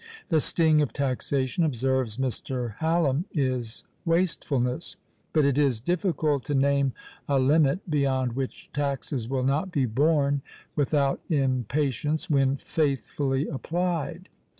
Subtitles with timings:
[0.29, 2.73] "The sting of taxation," observes Mr.
[2.77, 4.95] Hallam, "is wastefulness;
[5.31, 6.93] but it is difficult to name
[7.29, 10.41] a limit beyond which taxes will not be borne
[10.75, 14.29] without impatience when faithfully applied."